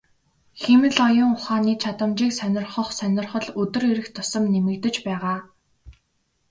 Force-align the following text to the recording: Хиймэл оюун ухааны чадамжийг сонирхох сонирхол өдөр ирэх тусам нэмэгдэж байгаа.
Хиймэл 0.61 0.97
оюун 1.07 1.31
ухааны 1.37 1.73
чадамжийг 1.83 2.33
сонирхох 2.39 2.89
сонирхол 2.99 3.45
өдөр 3.61 3.83
ирэх 3.91 4.07
тусам 4.15 4.43
нэмэгдэж 4.53 4.95
байгаа. 5.07 5.37